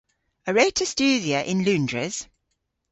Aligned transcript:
A 0.47 0.49
wre'ta 0.51 0.85
studhya 0.91 1.39
yn 1.51 1.59
Loundres? 1.65 2.15